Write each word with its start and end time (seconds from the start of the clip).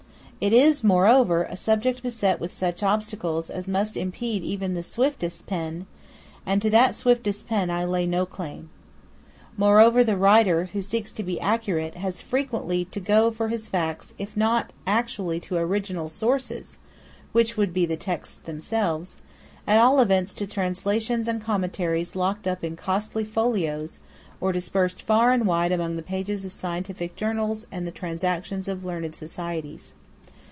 It 0.43 0.53
is, 0.53 0.83
moreover, 0.83 1.43
a 1.43 1.55
subject 1.55 2.01
beset 2.01 2.39
with 2.39 2.51
such 2.51 2.81
obstacles 2.81 3.51
as 3.51 3.67
must 3.67 3.95
impede 3.95 4.41
even 4.41 4.73
the 4.73 4.81
swiftest 4.81 5.45
pen; 5.45 5.85
and 6.47 6.59
to 6.63 6.69
that 6.71 6.95
swiftest 6.95 7.47
pen 7.47 7.69
I 7.69 7.83
lay 7.83 8.07
no 8.07 8.25
claim. 8.25 8.71
Moreover 9.55 10.03
the 10.03 10.17
writer, 10.17 10.71
who 10.73 10.81
seeks 10.81 11.11
to 11.11 11.21
be 11.21 11.39
accurate, 11.39 11.93
has 11.93 12.23
frequently 12.23 12.85
to 12.85 12.99
go 12.99 13.29
for 13.29 13.49
his 13.49 13.67
facts, 13.67 14.15
if 14.17 14.35
not 14.35 14.73
actually 14.87 15.39
to 15.41 15.57
original 15.57 16.09
sources 16.09 16.79
(which 17.33 17.55
would 17.55 17.71
be 17.71 17.85
the 17.85 17.95
texts 17.95 18.37
themselves), 18.37 19.17
at 19.67 19.77
all 19.77 19.99
events 19.99 20.33
to 20.33 20.47
translations 20.47 21.27
and 21.27 21.43
commentaries 21.43 22.15
locked 22.15 22.47
up 22.47 22.63
in 22.63 22.75
costly 22.75 23.23
folios, 23.25 23.99
or 24.39 24.51
dispersed 24.51 25.03
far 25.03 25.31
and 25.33 25.45
wide 25.45 25.71
among 25.71 25.97
the 25.97 26.01
pages 26.01 26.45
of 26.45 26.51
scientific 26.51 27.15
journals 27.15 27.67
and 27.71 27.85
the 27.85 27.91
transactions 27.91 28.67
of 28.67 28.83
learned 28.83 29.15
societies. 29.15 29.93